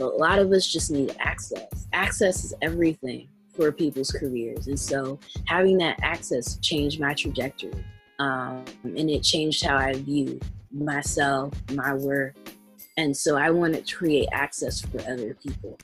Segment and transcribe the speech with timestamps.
[0.00, 1.86] a lot of us just need access.
[1.92, 4.66] Access is everything for people's careers.
[4.66, 7.84] And so having that access changed my trajectory.
[8.18, 10.40] Um, and it changed how I view
[10.72, 12.34] myself, my work.
[12.96, 15.78] And so I wanted to create access for other people.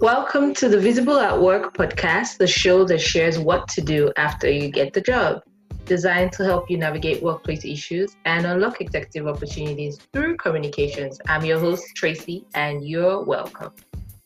[0.00, 4.50] Welcome to the Visible at Work podcast, the show that shares what to do after
[4.50, 5.42] you get the job
[5.86, 11.18] designed to help you navigate workplace issues and unlock executive opportunities through communications.
[11.28, 13.72] I'm your host, Tracy, and you're welcome.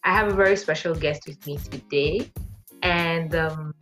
[0.02, 2.30] I have a very special guest with me today,
[2.82, 3.74] and um,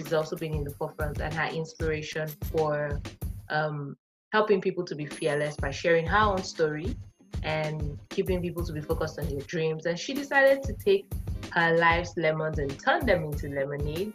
[0.00, 3.00] she's also been in the forefront and her inspiration for
[3.48, 3.96] um,
[4.32, 6.96] helping people to be fearless by sharing her own story
[7.44, 9.86] and keeping people to be focused on their dreams.
[9.86, 11.06] And she decided to take
[11.52, 14.12] her life's lemons and turn them into lemonade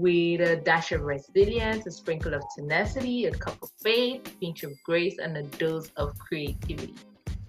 [0.00, 4.62] with a dash of resilience, a sprinkle of tenacity, a cup of faith, a pinch
[4.64, 6.94] of grace, and a dose of creativity.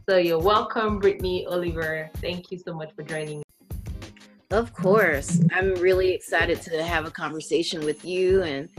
[0.07, 2.09] So you're welcome, Brittany Oliver.
[2.17, 3.43] Thank you so much for joining.
[4.51, 5.41] Of course.
[5.51, 8.69] I'm really excited to have a conversation with you and,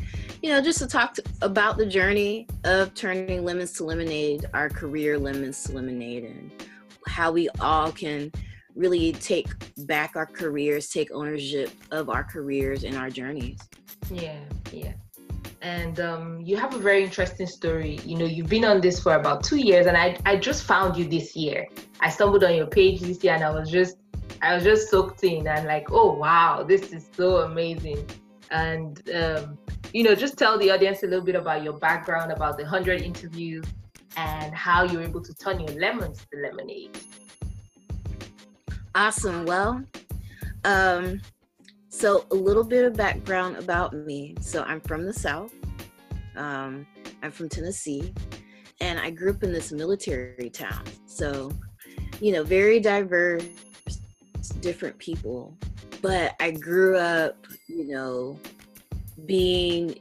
[0.42, 4.68] you know, just to talk to, about the journey of turning lemons to lemonade, our
[4.68, 6.50] career lemons to lemonade, and
[7.08, 8.30] how we all can
[8.76, 9.48] really take
[9.86, 13.58] back our careers, take ownership of our careers and our journeys.
[14.10, 14.38] Yeah,
[14.72, 14.92] yeah.
[15.62, 17.98] And um, you have a very interesting story.
[18.04, 20.96] You know, you've been on this for about two years, and I, I just found
[20.96, 21.66] you this year.
[22.00, 23.96] I stumbled on your page this year, and I was just,
[24.42, 28.06] I was just soaked in, and like, oh wow, this is so amazing.
[28.50, 29.58] And um,
[29.92, 33.00] you know, just tell the audience a little bit about your background, about the hundred
[33.00, 33.64] interviews,
[34.16, 36.96] and how you were able to turn your lemons to lemonade.
[38.96, 39.44] Awesome.
[39.44, 39.84] Well,
[40.64, 41.20] um,
[41.90, 44.34] so a little bit of background about me.
[44.40, 45.52] So I'm from the South.
[46.34, 46.86] Um,
[47.22, 48.14] I'm from Tennessee,
[48.80, 50.82] and I grew up in this military town.
[51.04, 51.52] So,
[52.22, 53.44] you know, very diverse,
[54.60, 55.58] different people.
[56.00, 57.36] But I grew up,
[57.68, 58.40] you know,
[59.26, 59.96] being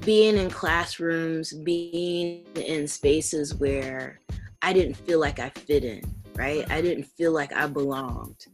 [0.00, 4.18] being in classrooms, being in spaces where
[4.60, 6.02] I didn't feel like I fit in
[6.34, 6.68] right?
[6.70, 8.46] I didn't feel like I belonged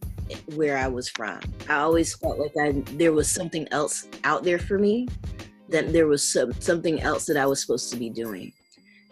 [0.55, 1.41] where I was from.
[1.69, 5.09] I always felt like I there was something else out there for me,
[5.69, 8.53] that there was some, something else that I was supposed to be doing.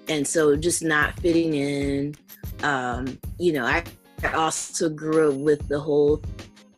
[0.09, 2.15] And so just not fitting in,
[2.63, 3.85] um, you know, I
[4.35, 6.23] also grew up with the whole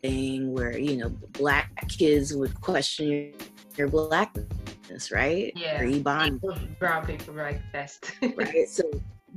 [0.02, 3.34] thing where, you know, black kids would question
[3.76, 5.52] your blackness, right?
[5.54, 5.80] Yeah.
[5.80, 6.40] Or Ebon.
[6.78, 8.12] Brown people like best.
[8.36, 8.68] right.
[8.68, 8.82] So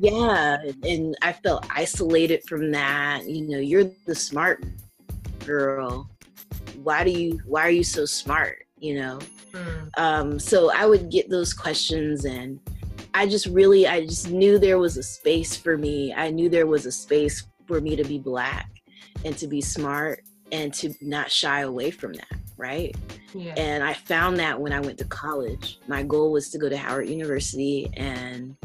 [0.01, 4.63] yeah and i felt isolated from that you know you're the smart
[5.45, 6.09] girl.
[6.84, 9.19] Why do you why are you so smart you know?
[9.51, 9.90] Mm.
[9.97, 12.57] um so i would get those questions and
[13.13, 16.13] i just really i just knew there was a space for me.
[16.13, 18.69] I knew there was a space for me to be black
[19.25, 20.23] and to be smart
[20.53, 22.95] and to not shy away from that right?
[23.34, 23.53] Yeah.
[23.57, 25.79] and i found that when i went to college.
[25.88, 28.56] My goal was to go to howard university and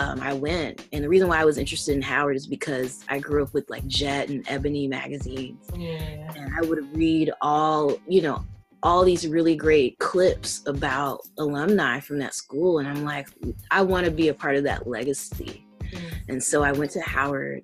[0.00, 0.88] um, I went.
[0.92, 3.68] And the reason why I was interested in Howard is because I grew up with
[3.68, 5.68] like Jet and Ebony magazines.
[5.76, 6.32] Yeah.
[6.36, 8.42] And I would read all, you know,
[8.82, 12.78] all these really great clips about alumni from that school.
[12.78, 13.28] And I'm like,
[13.70, 15.66] I want to be a part of that legacy.
[15.82, 16.12] Mm.
[16.30, 17.62] And so I went to Howard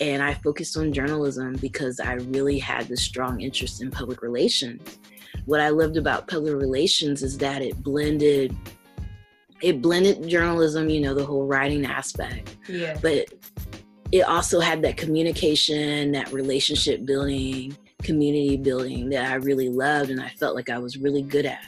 [0.00, 4.98] and I focused on journalism because I really had this strong interest in public relations.
[5.46, 8.54] What I loved about public relations is that it blended
[9.62, 12.56] it blended journalism, you know, the whole writing aspect.
[12.68, 12.96] Yeah.
[13.00, 13.26] But
[14.12, 20.20] it also had that communication, that relationship building, community building that I really loved and
[20.20, 21.64] I felt like I was really good at.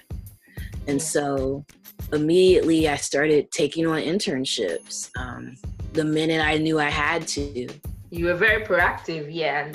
[0.89, 1.05] And yeah.
[1.05, 1.65] so
[2.13, 5.57] immediately I started taking on internships um,
[5.93, 7.69] the minute I knew I had to.
[8.11, 9.71] You were very proactive, yeah.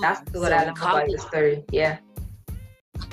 [0.00, 1.64] That's what so I love college, about your story.
[1.70, 1.98] Yeah.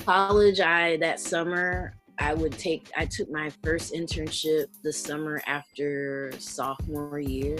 [0.04, 6.32] College, I that summer I would take, I took my first internship the summer after
[6.38, 7.56] sophomore year.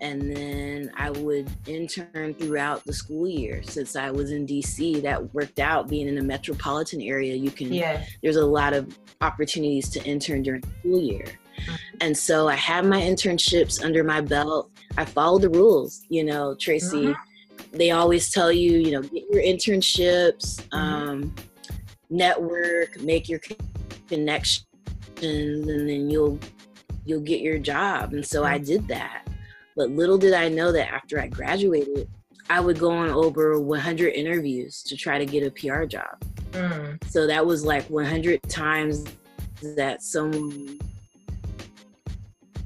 [0.00, 5.00] And then I would intern throughout the school year since I was in DC.
[5.02, 7.34] That worked out being in a metropolitan area.
[7.34, 8.04] You can, yeah.
[8.22, 11.24] there's a lot of opportunities to intern during the school year.
[11.24, 11.74] Mm-hmm.
[12.00, 14.70] And so I had my internships under my belt.
[14.96, 17.06] I followed the rules, you know, Tracy.
[17.06, 17.76] Mm-hmm.
[17.78, 20.60] They always tell you, you know, get your internships.
[20.68, 20.76] Mm-hmm.
[20.76, 21.34] Um,
[22.12, 23.40] network, make your
[24.08, 24.66] connections,
[25.22, 26.38] and then you'll
[27.04, 28.12] you'll get your job.
[28.12, 29.26] And so I did that.
[29.74, 32.08] But little did I know that after I graduated,
[32.50, 36.22] I would go on over 100 interviews to try to get a PR job.
[36.52, 37.02] Mm.
[37.08, 39.04] So that was like 100 times
[39.76, 40.78] that someone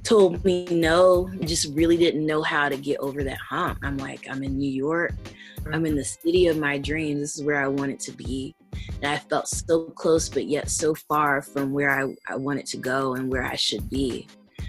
[0.02, 3.78] told me no, just really didn't know how to get over that hump.
[3.82, 5.12] I'm like, I'm in New York.
[5.72, 7.20] I'm in the city of my dreams.
[7.20, 8.55] This is where I wanted to be.
[9.02, 12.76] And I felt so close, but yet so far from where I, I wanted to
[12.76, 14.26] go and where I should be.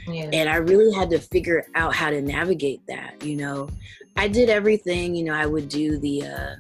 [0.08, 0.30] Yeah.
[0.34, 3.24] And I really had to figure out how to navigate that.
[3.24, 3.70] You know,
[4.16, 5.16] I did everything.
[5.16, 6.56] You know, I would do the uh,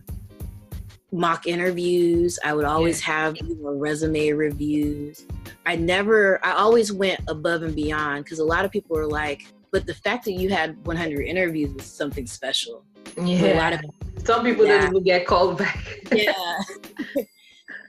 [1.11, 2.39] mock interviews.
[2.43, 3.13] I would always yeah.
[3.13, 5.25] have you know, resume reviews.
[5.65, 9.47] I never, I always went above and beyond because a lot of people were like,
[9.71, 12.83] but the fact that you had 100 interviews was something special.
[13.17, 13.53] Yeah.
[13.53, 13.81] A lot of
[14.25, 16.01] some people didn't even get called back.
[16.11, 16.33] yeah.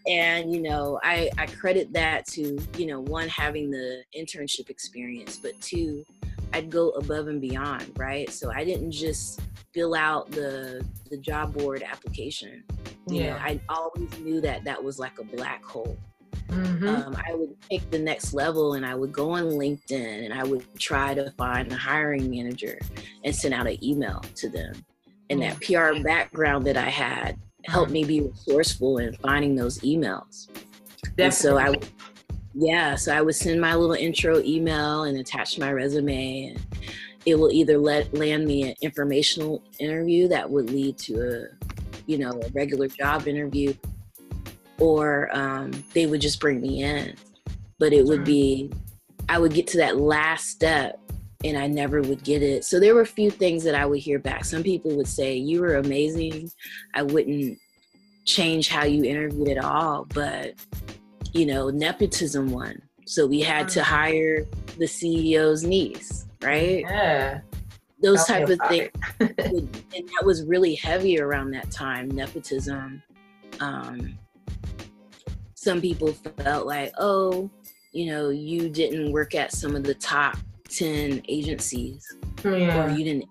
[0.09, 5.37] and you know, I I credit that to you know one having the internship experience,
[5.37, 6.05] but two,
[6.53, 8.31] I'd go above and beyond, right?
[8.31, 9.41] So I didn't just
[9.73, 12.65] fill out the the job board application.
[13.07, 13.31] You yeah.
[13.31, 15.97] know, I always knew that that was like a black hole.
[16.49, 16.89] Mm-hmm.
[16.89, 20.45] Um, I would take the next level and I would go on LinkedIn and I
[20.45, 22.79] would try to find a hiring manager
[23.23, 24.85] and send out an email to them.
[25.29, 30.49] And that PR background that I had helped me be resourceful in finding those emails.
[31.17, 31.25] Definitely.
[31.25, 31.75] And so I,
[32.55, 36.67] yeah, so I would send my little intro email and attach my resume and
[37.27, 41.47] it will either let land me an informational interview that would lead to a
[42.07, 43.75] you know a regular job interview
[44.79, 47.15] or um, they would just bring me in
[47.79, 48.73] but it would be
[49.29, 50.99] i would get to that last step
[51.45, 54.01] and i never would get it so there were a few things that i would
[54.01, 56.51] hear back some people would say you were amazing
[56.95, 57.59] i wouldn't
[58.25, 60.55] change how you interviewed at all but
[61.33, 64.45] you know nepotism won so we had to hire
[64.79, 66.81] the ceo's niece right?
[66.81, 67.41] Yeah.
[68.03, 68.91] Those Tell type of things.
[69.21, 73.03] and that was really heavy around that time, nepotism.
[73.61, 74.19] Um,
[75.55, 77.51] some people felt like, oh,
[77.93, 80.37] you know, you didn't work at some of the top
[80.69, 82.85] 10 agencies oh, yeah.
[82.85, 83.25] or you didn't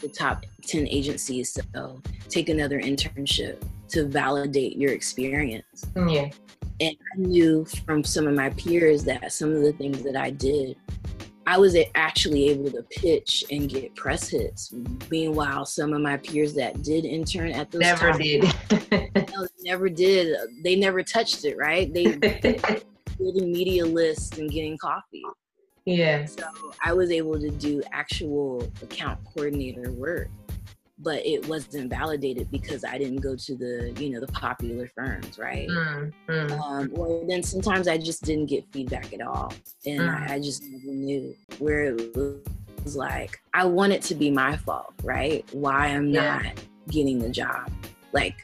[0.00, 1.92] the top 10 agencies so uh,
[2.28, 6.30] take another internship to validate your experience mm, yeah
[6.80, 10.30] and i knew from some of my peers that some of the things that i
[10.30, 10.76] did
[11.48, 14.74] I was actually able to pitch and get press hits.
[15.12, 18.42] Meanwhile, some of my peers that did intern at those never top, did,
[19.32, 20.36] no, never did.
[20.64, 21.56] They never touched it.
[21.56, 21.92] Right?
[21.94, 22.16] They
[23.18, 25.22] building media lists and getting coffee.
[25.86, 26.26] Yeah.
[26.26, 26.44] So
[26.84, 30.28] I was able to do actual account coordinator work
[30.98, 35.38] but it wasn't validated because I didn't go to the you know the popular firms,
[35.38, 35.68] right?
[35.68, 36.60] Mm, mm.
[36.60, 39.52] Um, or then sometimes I just didn't get feedback at all,
[39.84, 40.30] and mm.
[40.30, 44.56] I, I, just never knew where it was like I want it to be my
[44.56, 45.44] fault, right?
[45.52, 46.38] Why I'm yeah.
[46.38, 46.52] not
[46.90, 47.70] getting the job,
[48.12, 48.36] like.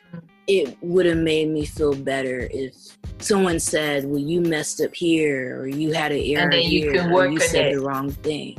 [0.46, 2.74] It would have made me feel better if
[3.18, 7.38] someone said, "Well, you messed up here, or you had an error here, or you
[7.40, 7.74] said it.
[7.76, 8.58] the wrong thing."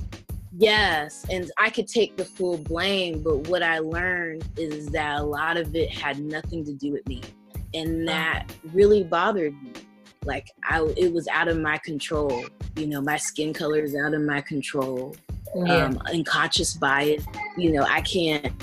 [0.56, 5.24] Yes, and I could take the full blame, but what I learned is that a
[5.24, 7.22] lot of it had nothing to do with me,
[7.74, 9.72] and that really bothered me.
[10.26, 12.46] Like I, it was out of my control.
[12.76, 15.16] You know, my skin color is out of my control.
[15.56, 15.86] Yeah.
[15.86, 17.26] Um, unconscious bias.
[17.58, 18.54] You know, I can't,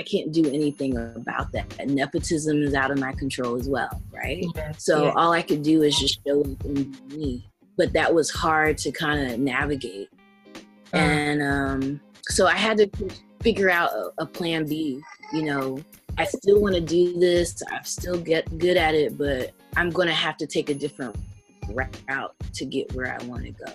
[0.00, 1.86] I can't do anything about that.
[1.86, 4.46] Nepotism is out of my control as well, right?
[4.56, 4.72] Yeah.
[4.78, 5.12] So yeah.
[5.14, 7.50] all I could do is just show up and be me.
[7.76, 10.08] But that was hard to kind of navigate
[10.92, 11.04] uh-huh.
[11.04, 12.90] and um, so I had to
[13.42, 15.02] figure out a, a plan B.
[15.32, 15.84] You know,
[16.18, 17.62] I still want to do this.
[17.70, 21.14] I still get good at it, but I'm going to have to take a different
[21.68, 23.72] route to get where I want to go.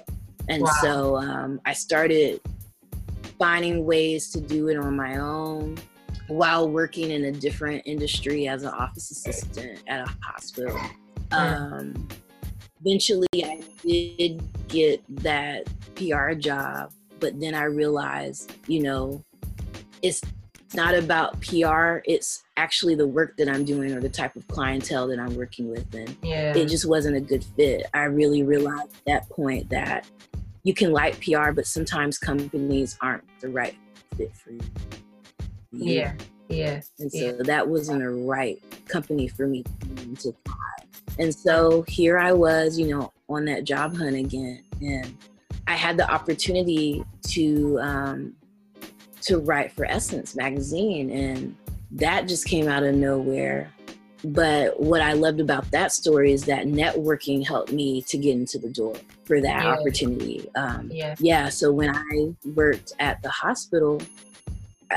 [0.50, 0.72] And wow.
[0.82, 2.41] so um, I started
[3.39, 5.77] finding ways to do it on my own
[6.27, 10.79] while working in a different industry as an office assistant at a hospital.
[11.32, 12.08] Um,
[12.82, 19.24] eventually, I did get that PR job but then I realized, you know,
[20.01, 20.22] it's
[20.74, 22.00] not about PR.
[22.05, 25.70] It's actually the work that I'm doing or the type of clientele that I'm working
[25.70, 25.94] with.
[25.94, 26.55] And yeah.
[26.55, 27.86] it just wasn't a good fit.
[27.94, 30.08] I really realized at that point that
[30.63, 33.75] you can like PR, but sometimes companies aren't the right
[34.17, 34.62] fit for you.
[35.75, 36.13] Yeah.
[36.50, 36.82] Yeah.
[37.00, 37.32] And so yeah.
[37.39, 39.63] that wasn't a right company for me
[40.20, 40.55] to apply.
[41.17, 44.63] And so here I was, you know, on that job hunt again.
[44.82, 45.17] And
[45.67, 48.36] I had the opportunity to um,
[49.22, 51.55] to write for Essence magazine, and
[51.91, 53.72] that just came out of nowhere.
[54.24, 58.58] But what I loved about that story is that networking helped me to get into
[58.58, 59.72] the door for that yeah.
[59.72, 60.50] opportunity.
[60.55, 61.15] Um, yeah.
[61.20, 61.50] yeah.
[61.50, 64.01] So when I worked at the hospital,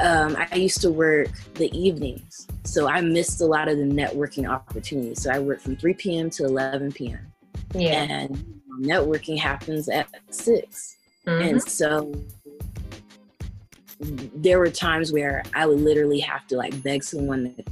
[0.02, 2.46] um, I used to work the evenings.
[2.64, 5.22] So I missed a lot of the networking opportunities.
[5.22, 6.30] So I worked from 3 p.m.
[6.30, 7.32] to 11 p.m.
[7.74, 8.02] Yeah.
[8.02, 11.48] And networking happens at 6 Mm-hmm.
[11.48, 12.12] And so
[14.34, 17.64] there were times where I would literally have to like beg someone to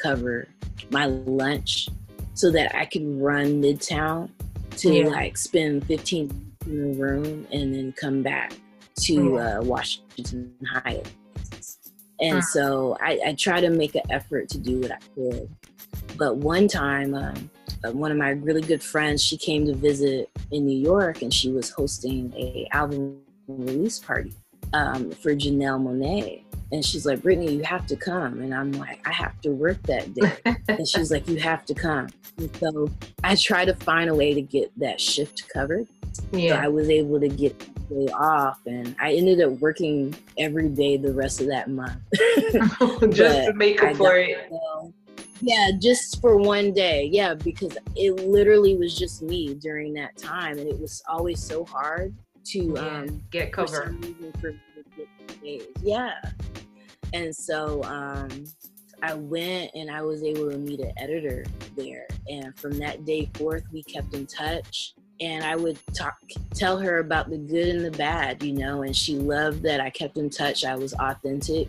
[0.00, 0.48] cover
[0.90, 1.88] my lunch
[2.34, 4.30] so that I could run midtown
[4.78, 5.08] to yeah.
[5.08, 8.54] like spend 15 minutes in the room and then come back
[9.00, 11.10] to uh, Washington Heights.
[12.20, 15.48] And so I, I try to make an effort to do what I could.
[16.16, 17.50] But one time, um,
[17.84, 21.32] uh, one of my really good friends, she came to visit in New York and
[21.32, 23.18] she was hosting a album
[23.48, 24.34] release party
[24.72, 26.45] um, for Janelle Monáe.
[26.72, 28.40] And she's like, Brittany, you have to come.
[28.40, 30.12] And I'm like, I have to work that
[30.44, 30.56] day.
[30.68, 32.08] and she's like, you have to come.
[32.38, 32.90] And so
[33.22, 35.86] I try to find a way to get that shift covered.
[36.32, 36.56] Yeah.
[36.56, 37.58] So I was able to get
[37.88, 42.00] day off and I ended up working every day the rest of that month.
[43.12, 44.50] just to make up for it.
[45.40, 47.08] yeah, just for one day.
[47.12, 51.64] Yeah, because it literally was just me during that time and it was always so
[51.64, 52.14] hard
[52.46, 54.04] to yeah, um, get covered.
[54.40, 54.54] For,
[55.82, 56.14] yeah.
[57.12, 58.28] And so um,
[59.02, 61.44] I went and I was able to meet an editor
[61.76, 62.06] there.
[62.28, 64.94] And from that day forth, we kept in touch.
[65.20, 66.18] And I would talk,
[66.54, 69.88] tell her about the good and the bad, you know, and she loved that I
[69.88, 70.64] kept in touch.
[70.64, 71.68] I was authentic.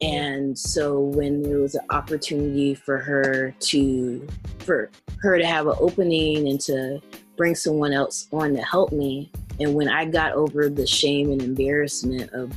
[0.00, 4.26] And so when there was an opportunity for her to,
[4.60, 7.00] for her to have an opening and to
[7.36, 11.42] bring someone else on to help me, and when I got over the shame and
[11.42, 12.52] embarrassment of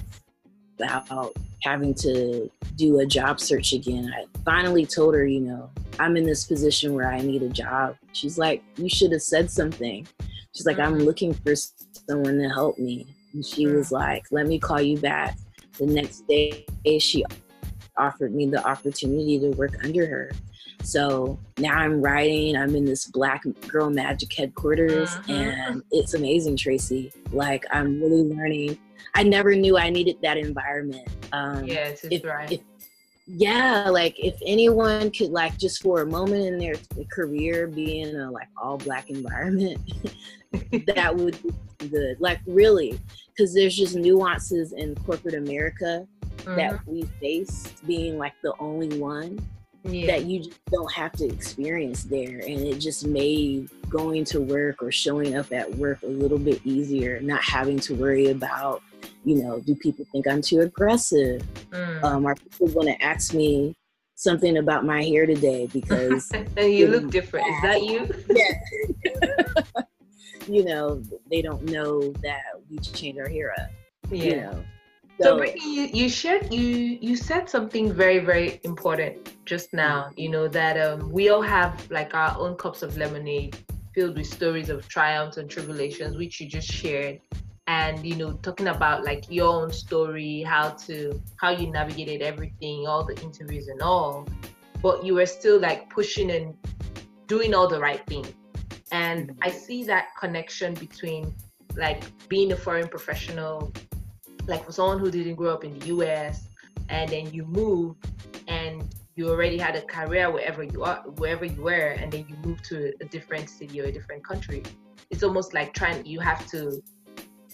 [0.84, 5.70] about having to do a job search again, I finally told her, you know,
[6.00, 7.96] I'm in this position where I need a job.
[8.14, 10.08] She's like, you should have said something.
[10.56, 11.04] She's like, I'm mm-hmm.
[11.04, 13.08] looking for someone to help me.
[13.34, 13.94] And she was mm.
[13.94, 15.38] like, let me call you back.
[15.78, 16.66] The next day,
[17.00, 17.24] she
[17.98, 20.32] offered me the opportunity to work under her.
[20.84, 25.34] So now I'm writing, I'm in this Black Girl Magic headquarters, uh-huh.
[25.34, 27.12] and it's amazing, Tracy.
[27.32, 28.78] Like, I'm really learning.
[29.16, 31.08] I never knew I needed that environment.
[31.32, 32.52] Um, yeah, it's if, right.
[32.52, 32.62] If,
[33.28, 36.76] yeah, like if anyone could, like, just for a moment in their
[37.12, 39.80] career be in a like all black environment,
[40.88, 42.20] that would be good.
[42.20, 46.08] Like, really, because there's just nuances in corporate America
[46.38, 46.56] mm-hmm.
[46.56, 49.40] that we face being like the only one
[49.84, 50.08] yeah.
[50.08, 52.40] that you just don't have to experience there.
[52.40, 56.62] And it just made going to work or showing up at work a little bit
[56.66, 58.82] easier, not having to worry about,
[59.26, 61.42] you know, do people think I'm too aggressive?
[61.72, 62.04] Mm.
[62.04, 63.76] Um, are people going to ask me
[64.16, 67.48] something about my hair today because you look different?
[67.48, 68.10] Is that you?
[68.30, 69.82] Yeah.
[70.48, 73.70] you know, they don't know that we change our hair up.
[74.10, 74.24] Yeah.
[74.24, 74.64] You know.
[75.22, 80.10] So, so you, you shared you you said something very very important just now.
[80.16, 83.58] You know that um, we all have like our own cups of lemonade
[83.94, 87.20] filled with stories of triumphs and tribulations, which you just shared,
[87.68, 92.88] and you know talking about like your own story, how to how you navigated everything,
[92.88, 94.28] all the interviews and all,
[94.82, 96.56] but you were still like pushing and
[97.28, 98.34] doing all the right things.
[98.92, 101.34] And I see that connection between
[101.76, 103.72] like being a foreign professional
[104.52, 106.50] like for someone who didn't grow up in the US
[106.90, 107.96] and then you move
[108.48, 112.36] and you already had a career wherever you are wherever you were and then you
[112.46, 114.62] move to a different city or a different country.
[115.10, 116.84] It's almost like trying you have to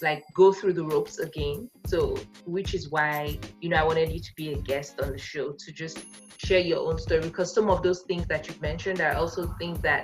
[0.02, 1.70] like go through the ropes again.
[1.86, 5.22] So which is why you know i wanted you to be a guest on the
[5.32, 6.00] show to just
[6.46, 9.80] share your own story because some of those things that you've mentioned are also things
[9.82, 10.04] that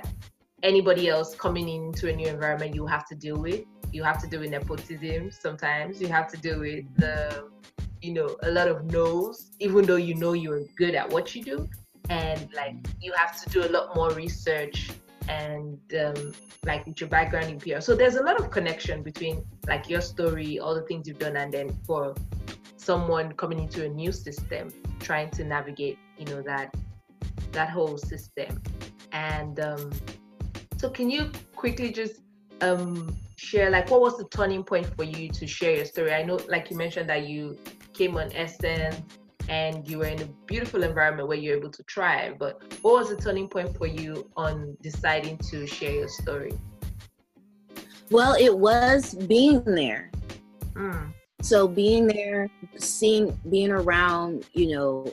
[0.62, 3.62] anybody else coming into a new environment you have to deal with
[3.94, 7.48] you have to do with nepotism sometimes you have to do with the
[8.02, 11.42] you know a lot of no's even though you know you're good at what you
[11.42, 11.68] do
[12.10, 14.90] and like you have to do a lot more research
[15.28, 16.34] and um,
[16.66, 17.80] like with your background in PR.
[17.80, 21.36] So there's a lot of connection between like your story, all the things you've done,
[21.36, 22.14] and then for
[22.76, 24.68] someone coming into a new system,
[25.00, 26.74] trying to navigate, you know, that
[27.52, 28.60] that whole system.
[29.12, 29.90] And um,
[30.76, 32.20] so, can you quickly just
[32.60, 36.12] um, share like what was the turning point for you to share your story?
[36.12, 37.58] I know, like you mentioned, that you
[37.92, 39.00] came on Essence
[39.48, 42.38] and you were in a beautiful environment where you're able to thrive.
[42.38, 46.52] But what was the turning point for you on deciding to share your story?
[48.10, 50.10] Well, it was being there.
[50.74, 51.12] Mm.
[51.42, 55.12] So being there, seeing, being around, you know,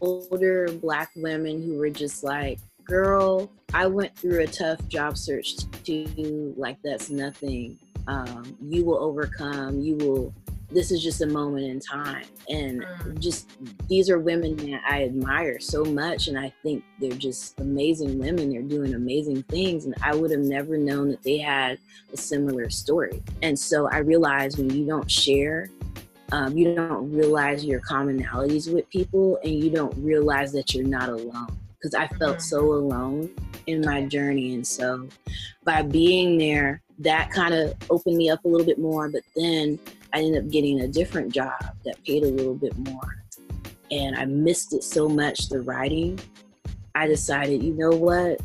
[0.00, 2.60] older black women who were just like,
[2.90, 5.54] girl, I went through a tough job search
[5.84, 6.52] too.
[6.56, 7.78] Like that's nothing.
[8.08, 9.80] Um, you will overcome.
[9.80, 10.34] You will
[10.72, 13.18] this is just a moment in time and mm.
[13.18, 13.50] just
[13.88, 18.50] these are women that i admire so much and i think they're just amazing women
[18.50, 21.76] they're doing amazing things and i would have never known that they had
[22.12, 25.68] a similar story and so i realized when you don't share
[26.32, 31.08] um, you don't realize your commonalities with people and you don't realize that you're not
[31.08, 32.42] alone because i felt mm.
[32.42, 33.30] so alone
[33.66, 35.08] in my journey and so
[35.64, 39.78] by being there that kind of opened me up a little bit more but then
[40.12, 43.24] I ended up getting a different job that paid a little bit more.
[43.90, 46.18] And I missed it so much, the writing.
[46.94, 48.40] I decided, you know what?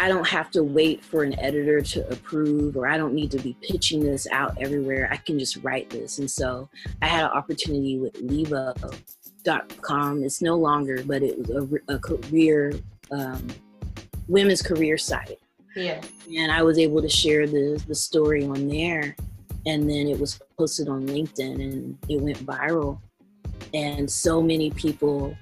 [0.00, 3.38] I don't have to wait for an editor to approve, or I don't need to
[3.38, 5.08] be pitching this out everywhere.
[5.10, 6.18] I can just write this.
[6.18, 6.68] And so
[7.02, 8.20] I had an opportunity with
[9.48, 10.22] Levo.com.
[10.24, 12.72] It's no longer, but it was a, a career,
[13.10, 13.46] um,
[14.28, 15.38] women's career site.
[15.74, 16.00] Yeah.
[16.36, 19.16] And I was able to share the, the story on there
[19.66, 22.98] and then it was posted on LinkedIn and it went viral.
[23.74, 25.36] And so many people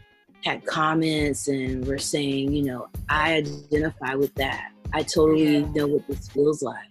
[0.44, 4.72] had comments and were saying, you know, I identify with that.
[4.92, 5.72] I totally yeah.
[5.74, 6.88] know what this feels like.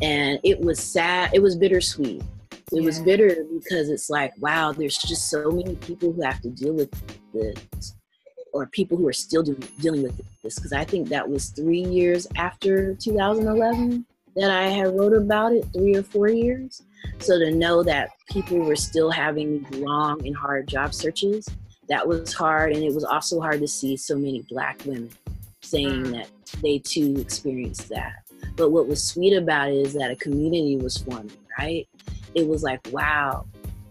[0.00, 2.22] And it was sad, it was bittersweet.
[2.72, 2.86] It yeah.
[2.86, 6.72] was bitter because it's like, wow, there's just so many people who have to deal
[6.72, 6.90] with
[7.32, 7.94] this,
[8.52, 10.56] or people who are still do, dealing with this.
[10.56, 15.66] Because I think that was three years after 2011 that I had wrote about it,
[15.72, 16.82] three or four years.
[17.18, 21.46] So to know that people were still having long and hard job searches,
[21.88, 22.72] that was hard.
[22.72, 25.10] And it was also hard to see so many black women
[25.60, 26.10] saying mm.
[26.12, 26.30] that
[26.62, 28.14] they too experienced that.
[28.56, 31.88] But what was sweet about it is that a community was forming, right?
[32.34, 33.46] It was like, wow,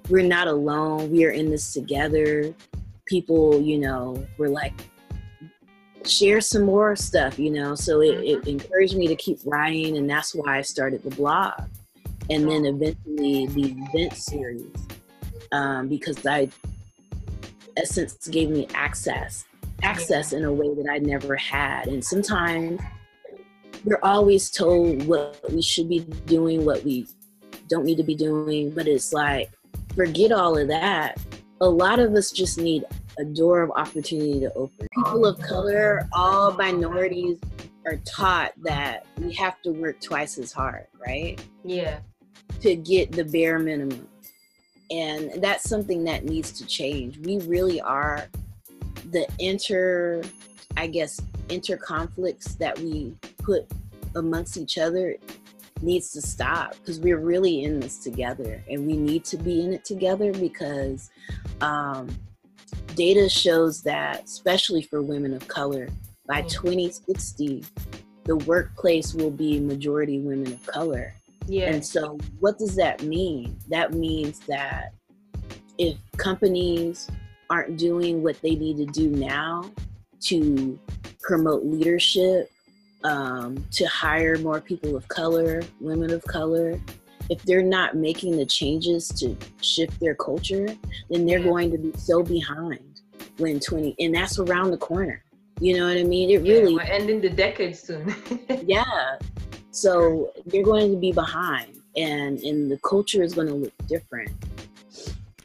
[0.10, 1.12] we're not alone.
[1.12, 2.54] We are in this together.
[3.06, 4.74] People, you know, were like,
[6.06, 7.76] share some more stuff, you know.
[7.76, 8.50] So it, it, mm-hmm.
[8.50, 11.62] encouraged me to keep writing, and that's why I started the blog,
[12.30, 14.66] and then eventually the event series,
[15.52, 16.50] um, because I
[17.78, 19.46] Essence gave me access,
[19.84, 22.82] access in a way that I never had, and sometimes
[23.84, 27.08] we're always told what we should be doing, what we
[27.72, 29.50] don't need to be doing, but it's like
[29.96, 31.18] forget all of that.
[31.62, 32.84] A lot of us just need
[33.18, 34.88] a door of opportunity to open.
[34.94, 37.40] People of color, all minorities
[37.86, 41.44] are taught that we have to work twice as hard, right?
[41.64, 42.00] Yeah.
[42.62, 44.07] To get the bare minimum.
[44.92, 47.18] And that's something that needs to change.
[47.20, 48.27] We really are
[49.12, 50.22] the inter,
[50.75, 53.66] I guess, inter conflicts that we put
[54.16, 55.16] amongst each other
[55.81, 59.74] needs to stop because we're really in this together and we need to be in
[59.74, 61.09] it together because
[61.61, 62.09] um,
[62.96, 65.89] data shows that, especially for women of color,
[66.27, 66.50] by mm.
[66.50, 67.63] 2060,
[68.25, 71.13] the workplace will be majority women of color.
[71.48, 71.72] Yeah.
[71.72, 73.57] And so, what does that mean?
[73.70, 74.94] That means that
[75.77, 77.09] if companies
[77.50, 79.72] aren't doing what they need to do now
[80.22, 80.79] to
[81.22, 82.50] promote leadership,
[83.03, 86.79] um, to hire more people of color, women of color,
[87.29, 90.68] if they're not making the changes to shift their culture,
[91.09, 93.01] then they're going to be so behind
[93.37, 95.24] when 20, and that's around the corner.
[95.59, 96.29] You know what I mean?
[96.29, 98.14] It really yeah, ending the decade soon.
[98.66, 99.18] yeah.
[99.72, 104.31] So they're going to be behind, and and the culture is going to look different,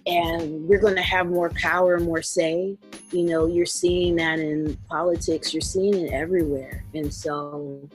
[0.07, 2.77] and we're going to have more power, more say.
[3.11, 5.53] You know, you're seeing that in politics.
[5.53, 7.89] You're seeing it everywhere, and so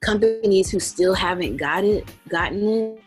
[0.00, 3.02] companies who still haven't got it, gotten it,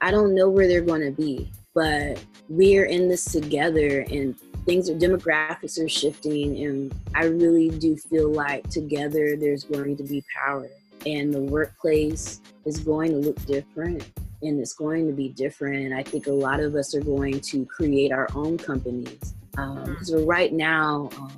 [0.00, 1.50] I don't know where they're going to be.
[1.74, 7.96] But we're in this together, and things are demographics are shifting, and I really do
[7.96, 10.68] feel like together there's going to be power,
[11.04, 14.10] and the workplace is going to look different.
[14.44, 15.84] And it's going to be different.
[15.84, 19.34] And I think a lot of us are going to create our own companies.
[19.50, 21.32] Because um, right now, um,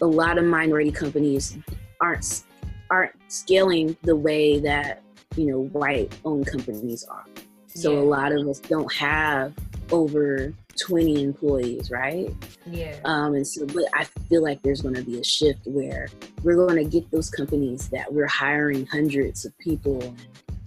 [0.00, 1.56] a lot of minority companies
[2.00, 2.42] aren't
[2.90, 5.02] aren't scaling the way that
[5.36, 7.24] you know white owned companies are.
[7.68, 7.98] So yeah.
[7.98, 9.52] a lot of us don't have
[9.90, 12.32] over 20 employees, right?
[12.66, 12.96] Yeah.
[13.04, 16.08] Um, and so, but I feel like there's going to be a shift where
[16.42, 20.14] we're going to get those companies that we're hiring hundreds of people.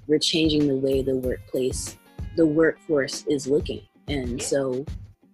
[0.07, 1.97] We're changing the way the workplace,
[2.35, 3.81] the workforce is looking.
[4.07, 4.85] And so,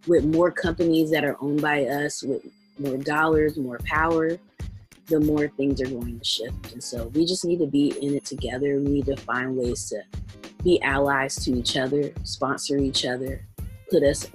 [0.07, 2.43] with more companies that are owned by us, with
[2.79, 4.37] more dollars, more power,
[5.07, 6.73] the more things are going to shift.
[6.73, 8.77] And so we just need to be in it together.
[8.77, 10.01] We need to find ways to
[10.63, 13.45] be allies to each other, sponsor each other,
[13.91, 14.29] put us,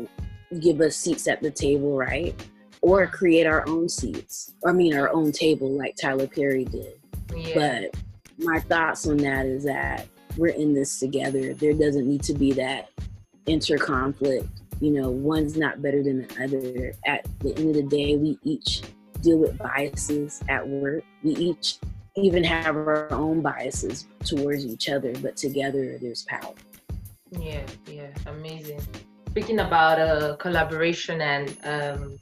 [0.60, 2.34] give us seats at the table, right?
[2.80, 4.52] Or create our own seats.
[4.64, 7.00] I mean, our own table, like Tyler Perry did.
[7.34, 7.54] Yeah.
[7.54, 7.96] But
[8.38, 10.06] my thoughts on that is that
[10.38, 11.52] we're in this together.
[11.52, 12.90] There doesn't need to be that
[13.46, 14.48] interconflict.
[14.80, 16.94] You know, one's not better than the other.
[17.04, 18.82] At the end of the day, we each
[19.20, 21.02] deal with biases at work.
[21.24, 21.78] We each
[22.16, 26.54] even have our own biases towards each other, but together there's power.
[27.32, 28.80] Yeah, yeah, amazing.
[29.30, 32.18] Speaking about uh, collaboration and um,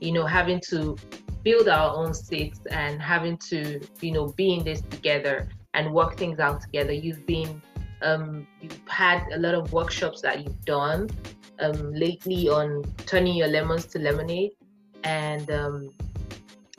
[0.00, 0.96] you know having to
[1.42, 6.16] build our own stakes and having to you know be in this together and work
[6.16, 6.92] things out together.
[6.92, 7.60] You've been
[8.02, 11.10] um, you've had a lot of workshops that you've done
[11.58, 14.52] um, lately on turning your lemons to lemonade,
[15.04, 15.90] and um,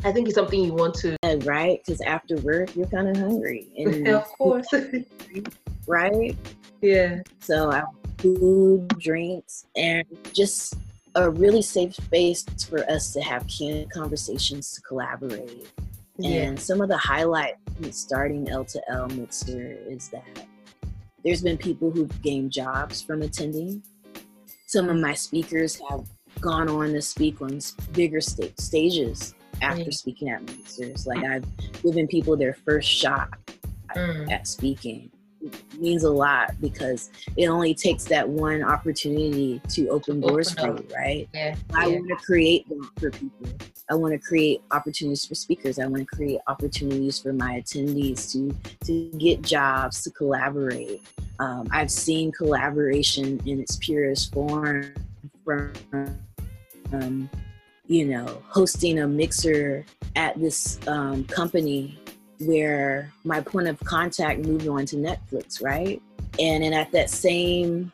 [0.04, 1.16] I think it's something you want to.
[1.46, 4.68] Right, because after work you're kind of hungry, and of course,
[5.88, 6.36] right?
[6.82, 7.22] Yeah.
[7.40, 7.84] So I
[8.22, 10.76] food, drinks, and just
[11.16, 15.68] a really safe space for us to have candid conversations to collaborate.
[16.24, 16.44] Yeah.
[16.44, 17.58] And some of the highlights
[17.92, 20.48] starting L to L Mixer is that
[21.24, 23.84] there's been people who've gained jobs from attending.
[24.68, 26.06] Some of my speakers have
[26.40, 27.60] gone on to speak on
[27.92, 29.94] bigger st- stages after mm.
[29.94, 31.06] speaking at Mixers.
[31.06, 31.46] Like I've
[31.84, 33.30] given people their first shot
[33.96, 34.32] mm.
[34.32, 35.12] at speaking
[35.78, 40.88] means a lot because it only takes that one opportunity to open doors for you,
[40.96, 41.28] right?
[41.34, 41.56] Yeah.
[41.74, 41.96] I yeah.
[41.96, 43.48] want to create them for people.
[43.90, 45.80] I want to create opportunities for speakers.
[45.80, 51.02] I want to create opportunities for my attendees to to get jobs, to collaborate.
[51.40, 54.94] Um, I've seen collaboration in its purest form
[55.44, 55.74] from,
[56.94, 57.30] um,
[57.88, 62.00] you know, hosting a mixer at this um, company
[62.42, 66.02] where my point of contact moved on to Netflix, right?
[66.40, 67.92] And then at that same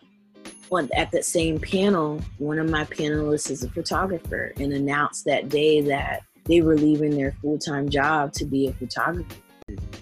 [0.94, 5.80] at that same panel, one of my panelists is a photographer and announced that day
[5.82, 9.36] that they were leaving their full-time job to be a photographer.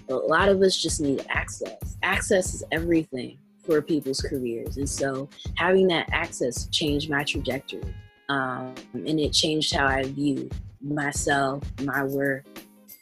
[0.08, 1.96] But A lot of us just need access.
[2.02, 4.76] Access is everything for people's careers.
[4.76, 7.94] And so having that access changed my trajectory.
[8.28, 10.48] Um, and it changed how I view
[10.80, 12.44] myself, my work,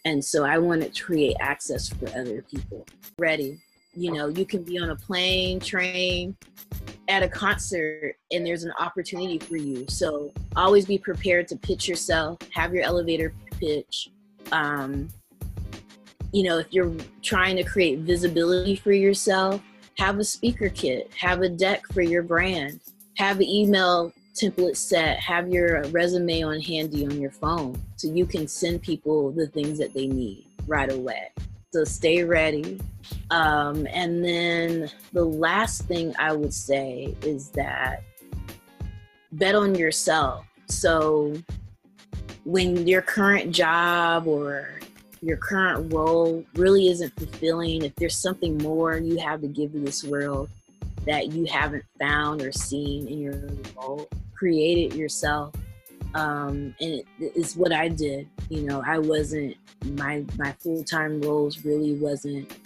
[0.04, 2.86] and so I want to create access for other people.
[3.18, 3.60] Ready.
[3.96, 6.36] You know, you can be on a plane, train,
[7.08, 9.86] at a concert, and there's an opportunity for you.
[9.88, 14.10] So always be prepared to pitch yourself, have your elevator pitch.
[14.52, 15.08] Um,
[16.32, 19.62] you know, if you're trying to create visibility for yourself,
[19.98, 22.80] have a speaker kit, have a deck for your brand,
[23.16, 28.26] have an email template set, have your resume on handy on your phone so you
[28.26, 31.30] can send people the things that they need right away.
[31.72, 32.80] So stay ready.
[33.30, 38.02] Um, and then the last thing I would say is that
[39.32, 40.46] bet on yourself.
[40.66, 41.34] So
[42.44, 44.80] when your current job or
[45.20, 49.80] your current role really isn't fulfilling, if there's something more you have to give to
[49.80, 50.50] this world
[51.06, 54.08] that you haven't found or seen in your role,
[54.44, 55.54] create it yourself
[56.14, 58.28] um, and it is what I did.
[58.48, 62.57] You know, I wasn't my my full time roles really wasn't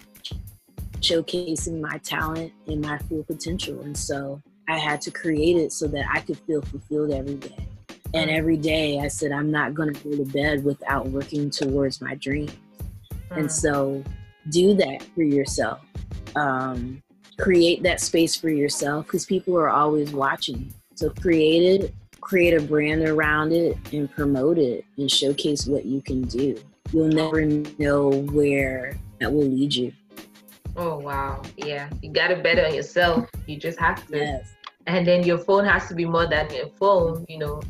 [1.00, 5.86] showcasing my talent and my full potential, and so I had to create it so
[5.88, 7.66] that I could feel fulfilled every day.
[8.14, 12.00] And every day I said, I'm not going to go to bed without working towards
[12.00, 12.52] my dreams.
[13.30, 13.38] Mm.
[13.38, 14.02] And so
[14.50, 15.80] do that for yourself.
[16.34, 17.02] Um,
[17.38, 20.72] create that space for yourself because people are always watching.
[20.98, 26.02] So create it, create a brand around it, and promote it and showcase what you
[26.02, 26.60] can do.
[26.90, 27.44] You'll never
[27.78, 29.92] know where that will lead you.
[30.74, 33.30] Oh wow, yeah, you gotta bet on yourself.
[33.46, 34.18] You just have to.
[34.18, 34.56] Yes.
[34.88, 37.24] And then your phone has to be more than your phone.
[37.28, 37.62] You know,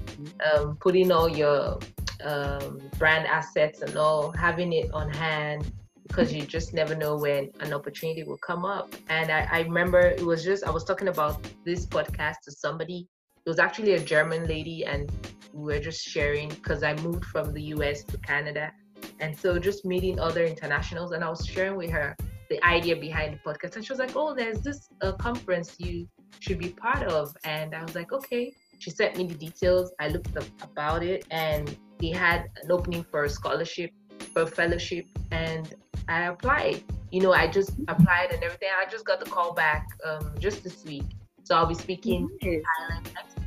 [0.51, 1.79] um, putting all your
[2.25, 5.71] um, brand assets and all, having it on hand
[6.07, 8.95] because you just never know when an opportunity will come up.
[9.11, 13.07] And I, I remember it was just I was talking about this podcast to somebody
[13.44, 15.11] it was actually a German lady, and
[15.53, 18.72] we were just sharing because I moved from the US to Canada.
[19.20, 22.16] And so just meeting other internationals, and I was sharing with her
[22.51, 23.77] the idea behind the podcast.
[23.77, 26.09] And she was like, Oh, there's this uh, conference you
[26.40, 27.35] should be part of.
[27.44, 28.53] And I was like, Okay.
[28.79, 29.92] She sent me the details.
[29.98, 33.90] I looked up about it, and they had an opening for a scholarship,
[34.33, 35.74] for a fellowship, and
[36.09, 36.85] I applied.
[37.11, 38.68] You know, I just applied and everything.
[38.81, 41.07] I just got the call back um, just this week.
[41.48, 43.38] So I'll be speaking in Thailand next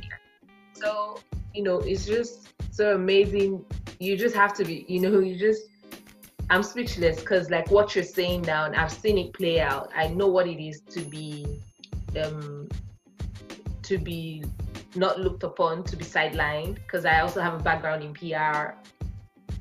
[0.74, 1.20] so
[1.54, 3.64] you know it's just so amazing.
[4.00, 5.62] You just have to be you know you just
[6.50, 9.88] i'm speechless because like what you're saying now and i've seen it play out.
[9.94, 11.46] I know what it is to be
[12.20, 12.68] um
[13.82, 14.42] to be
[14.96, 18.74] not looked upon to be sidelined because i also have a background in pr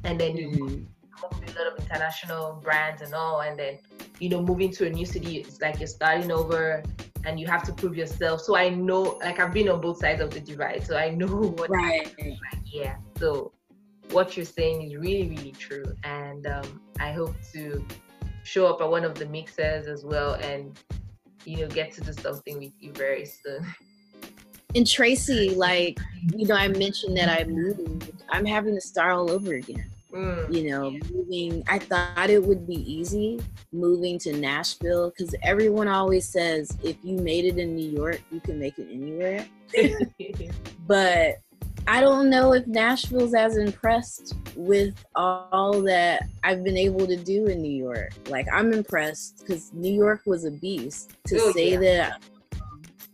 [0.03, 0.67] and then mm-hmm.
[0.67, 0.87] you
[1.21, 3.77] a lot of international brands and all and then
[4.21, 6.83] you know, moving to a new city, it's like you're starting over
[7.25, 8.41] and you have to prove yourself.
[8.41, 11.27] So I know, like, I've been on both sides of the divide, so I know
[11.57, 11.69] what.
[11.69, 12.13] Right.
[12.19, 12.37] Like.
[12.65, 12.97] Yeah.
[13.17, 13.51] So
[14.11, 17.85] what you're saying is really, really true, and um, I hope to
[18.43, 20.77] show up at one of the mixers as well, and
[21.45, 23.65] you know, get to do something with you very soon.
[24.73, 25.99] And Tracy, like,
[26.33, 28.13] you know, I mentioned that I moved.
[28.29, 29.91] I'm having to start all over again.
[30.13, 33.39] Mm, you know, moving, I thought it would be easy
[33.71, 38.41] moving to Nashville because everyone always says if you made it in New York, you
[38.41, 39.45] can make it anywhere.
[40.87, 41.39] but
[41.87, 47.47] I don't know if Nashville's as impressed with all that I've been able to do
[47.47, 48.11] in New York.
[48.27, 51.11] Like, I'm impressed because New York was a beast.
[51.27, 51.79] To oh, say yeah.
[51.79, 52.23] that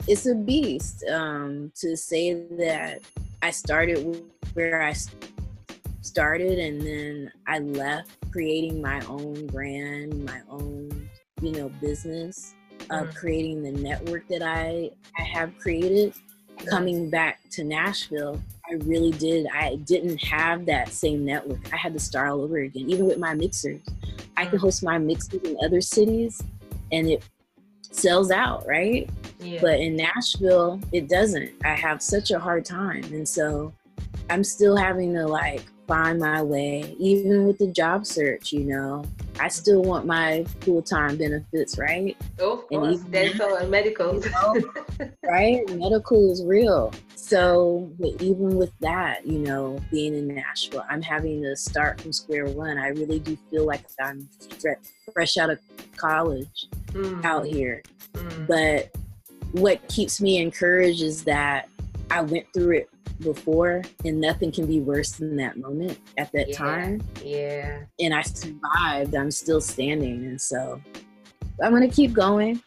[0.08, 3.02] it's a beast, um, to say that
[3.42, 5.37] I started where I started
[6.16, 11.10] and then I left creating my own brand, my own,
[11.42, 12.54] you know, business,
[12.90, 13.16] uh, mm.
[13.16, 16.14] creating the network that I, I have created.
[16.68, 19.46] Coming back to Nashville, I really did.
[19.54, 21.72] I didn't have that same network.
[21.72, 23.82] I had to start all over again, even with my mixers.
[24.36, 24.62] I can mm.
[24.62, 26.42] host my mixers in other cities
[26.92, 27.24] and it
[27.92, 29.10] sells out, right?
[29.40, 29.60] Yeah.
[29.62, 31.52] But in Nashville, it doesn't.
[31.64, 33.04] I have such a hard time.
[33.06, 33.74] And so
[34.30, 39.06] I'm still having to like find my way, even with the job search, you know.
[39.40, 42.18] I still want my full time benefits, right?
[42.40, 43.00] Oh, of course.
[43.00, 44.24] And dental and medical.
[44.24, 45.68] You know, right?
[45.70, 46.94] Medical is real.
[47.16, 52.14] So, but even with that, you know, being in Nashville, I'm having to start from
[52.14, 52.78] square one.
[52.78, 54.28] I really do feel like I'm
[55.14, 55.60] fresh out of
[55.96, 57.24] college mm.
[57.24, 57.84] out here.
[58.14, 58.48] Mm.
[58.48, 58.96] But
[59.52, 61.70] what keeps me encouraged is that
[62.10, 66.50] I went through it before and nothing can be worse than that moment at that
[66.50, 67.02] yeah, time.
[67.24, 67.80] Yeah.
[68.00, 69.16] And i survived.
[69.16, 70.26] I'm still standing.
[70.26, 70.82] And so
[71.62, 72.62] i'm gonna keep going.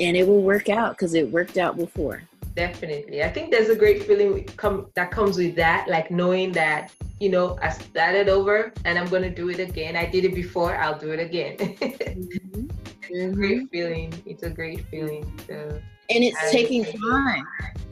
[0.00, 2.22] And it will work out because it worked out before.
[2.56, 3.22] Definitely.
[3.22, 7.28] I think there's a great feeling come that comes with that like knowing that you
[7.28, 9.96] know i started over and i'm gonna do it again.
[9.96, 11.56] I did it before i'll do it again.
[11.56, 12.66] Mm-hmm.
[13.10, 13.66] it's a great mm-hmm.
[13.66, 14.22] feeling.
[14.26, 15.30] It's a great feeling.
[15.46, 17.46] So and it's I taking time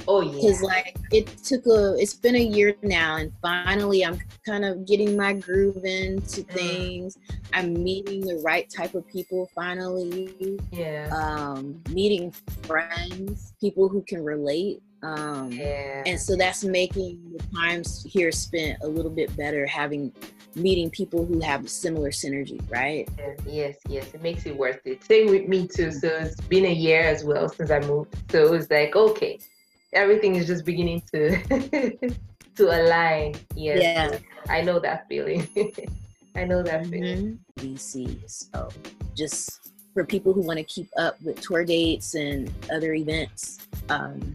[0.09, 0.33] Oh yeah.
[0.33, 4.87] Because like it took a, it's been a year now, and finally I'm kind of
[4.87, 6.49] getting my groove into mm.
[6.49, 7.19] things.
[7.53, 10.59] I'm meeting the right type of people finally.
[10.71, 11.11] Yeah.
[11.15, 14.83] Um, meeting friends, people who can relate.
[15.03, 16.05] Um, yeah.
[16.07, 20.13] And so that's making the times here spent a little bit better, having
[20.55, 23.09] meeting people who have similar synergy, right?
[23.47, 25.03] Yes, yes, it makes it worth it.
[25.03, 25.91] Same with me too.
[25.91, 28.15] So it's been a year as well since I moved.
[28.31, 29.41] So it was like, okay,
[29.93, 31.43] everything is just beginning to
[32.57, 33.35] to align.
[33.55, 35.47] Yes, yeah, I know that feeling.
[36.35, 37.39] I know that feeling.
[37.59, 37.75] Mm-hmm.
[37.75, 38.31] DC.
[38.31, 38.69] So
[39.15, 44.35] just for people who want to keep up with tour dates and other events, um,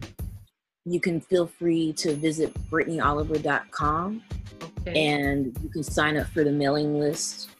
[0.84, 4.22] you can feel free to visit BrittanyOliver.com
[4.80, 5.08] okay.
[5.08, 7.50] and you can sign up for the mailing list.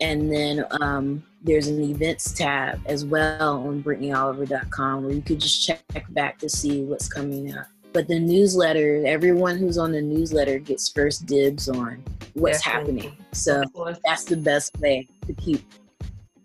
[0.00, 5.64] And then um, there's an events tab as well on BrittanyOliver.com where you could just
[5.64, 7.66] check back to see what's coming up.
[7.92, 12.02] But the newsletter, everyone who's on the newsletter gets first dibs on
[12.34, 13.02] what's Definitely.
[13.02, 13.16] happening.
[13.32, 13.62] So
[14.04, 15.64] that's the best way to keep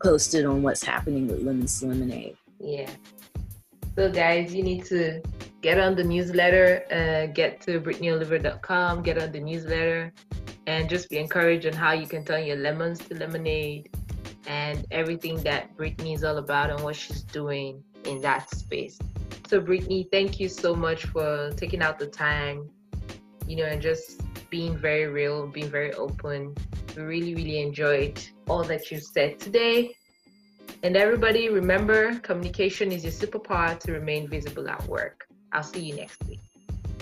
[0.04, 2.38] posted on what's happening with Lemons Lemonade.
[2.60, 2.90] Yeah.
[3.96, 5.22] So guys, you need to
[5.62, 10.14] get on the newsletter, uh, get to BrittanyOliver.com, get on the newsletter,
[10.70, 13.90] and just be encouraged on how you can turn your lemons to lemonade
[14.46, 19.00] and everything that Brittany is all about and what she's doing in that space.
[19.48, 22.70] So, Brittany, thank you so much for taking out the time,
[23.48, 26.56] you know, and just being very real, being very open.
[26.96, 29.96] We really, really enjoyed all that you said today.
[30.84, 35.26] And everybody, remember communication is your superpower to remain visible at work.
[35.52, 36.49] I'll see you next week.